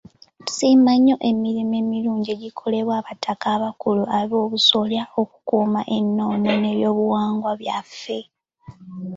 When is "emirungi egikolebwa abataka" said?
1.81-3.45